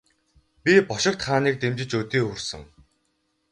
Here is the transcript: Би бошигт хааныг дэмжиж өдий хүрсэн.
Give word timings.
Би 0.63 0.73
бошигт 0.89 1.21
хааныг 1.25 1.55
дэмжиж 1.59 1.91
өдий 2.01 2.23
хүрсэн. 2.25 2.63